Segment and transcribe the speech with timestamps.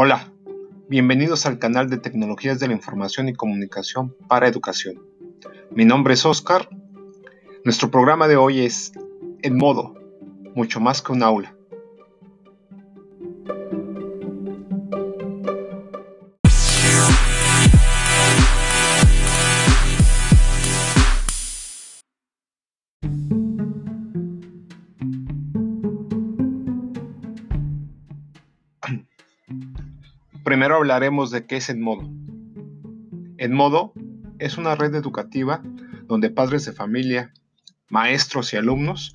[0.00, 0.32] Hola,
[0.88, 5.02] bienvenidos al canal de Tecnologías de la Información y Comunicación para Educación.
[5.72, 6.68] Mi nombre es Oscar.
[7.64, 8.92] Nuestro programa de hoy es
[9.42, 9.96] En modo,
[10.54, 11.57] mucho más que un aula.
[30.48, 32.08] Primero hablaremos de qué es Edmodo.
[33.36, 33.92] Edmodo
[34.38, 35.60] es una red educativa
[36.04, 37.34] donde padres de familia,
[37.90, 39.12] maestros y alumnos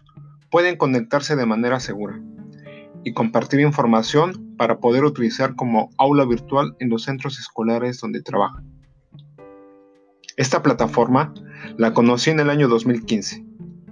[0.51, 2.21] pueden conectarse de manera segura
[3.03, 8.69] y compartir información para poder utilizar como aula virtual en los centros escolares donde trabajan.
[10.37, 11.33] Esta plataforma
[11.77, 13.43] la conocí en el año 2015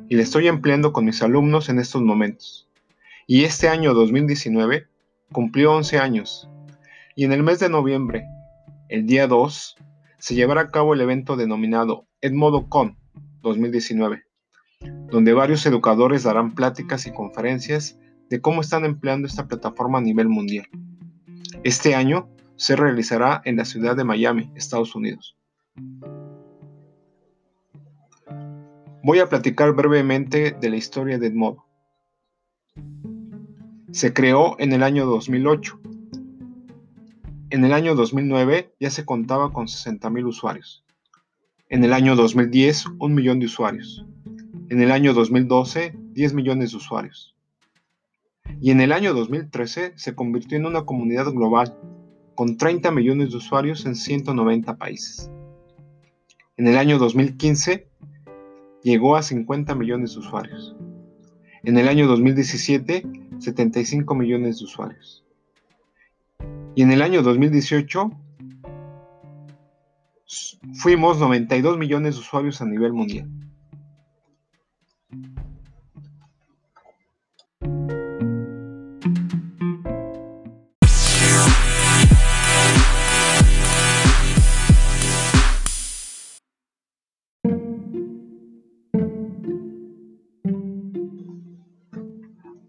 [0.09, 2.69] y la estoy empleando con mis alumnos en estos momentos.
[3.25, 4.85] Y este año 2019
[5.31, 6.47] cumplió 11 años
[7.21, 8.25] y en el mes de noviembre,
[8.89, 9.75] el día 2,
[10.17, 12.97] se llevará a cabo el evento denominado EdmodoCon
[13.43, 14.23] 2019,
[15.11, 17.99] donde varios educadores darán pláticas y conferencias
[18.31, 20.65] de cómo están empleando esta plataforma a nivel mundial.
[21.63, 25.37] Este año se realizará en la ciudad de Miami, Estados Unidos.
[29.03, 31.67] Voy a platicar brevemente de la historia de Edmodo.
[33.91, 35.80] Se creó en el año 2008
[37.51, 40.85] en el año 2009 ya se contaba con 60.000 usuarios.
[41.67, 44.05] En el año 2010, un millón de usuarios.
[44.69, 47.35] En el año 2012, 10 millones de usuarios.
[48.61, 51.77] Y en el año 2013 se convirtió en una comunidad global,
[52.35, 55.29] con 30 millones de usuarios en 190 países.
[56.55, 57.85] En el año 2015
[58.81, 60.75] llegó a 50 millones de usuarios.
[61.63, 63.03] En el año 2017,
[63.39, 65.25] 75 millones de usuarios.
[66.73, 68.11] Y en el año 2018
[70.73, 73.29] fuimos 92 millones de usuarios a nivel mundial.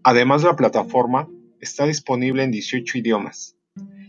[0.05, 1.29] Además, la plataforma
[1.61, 3.55] está disponible en 18 idiomas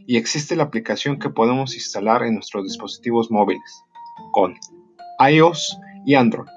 [0.07, 3.83] y existe la aplicación que podemos instalar en nuestros dispositivos móviles,
[4.33, 4.55] con
[5.29, 6.49] iOS y Android.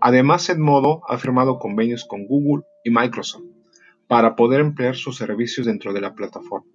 [0.00, 3.44] Además, Edmodo ha firmado convenios con Google y Microsoft
[4.06, 6.66] para poder emplear sus servicios dentro de la plataforma.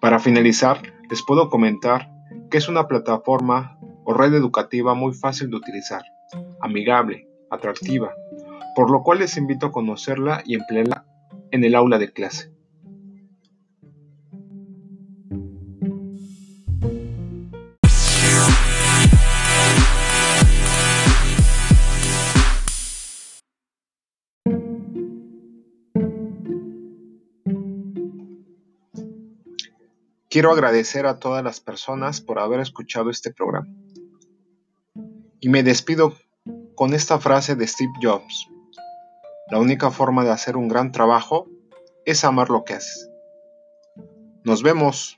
[0.00, 0.80] Para finalizar,
[1.10, 2.10] les puedo comentar
[2.50, 6.02] que es una plataforma o red educativa muy fácil de utilizar,
[6.60, 8.12] amigable, atractiva,
[8.74, 11.04] por lo cual les invito a conocerla y emplearla
[11.50, 12.52] en el aula de clase.
[30.30, 33.68] Quiero agradecer a todas las personas por haber escuchado este programa.
[35.40, 36.14] Y me despido
[36.74, 38.48] con esta frase de Steve Jobs.
[39.50, 41.48] La única forma de hacer un gran trabajo
[42.04, 43.10] es amar lo que haces.
[44.44, 45.17] Nos vemos.